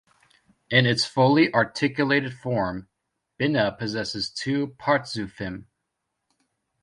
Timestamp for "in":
0.71-0.87